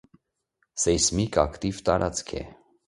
[0.85, 2.45] Սեյսմիկ ակտիվ տարածք է։